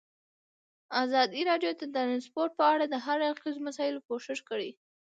[1.03, 4.69] ازادي راډیو د ترانسپورټ په اړه د هر اړخیزو مسایلو پوښښ کړی.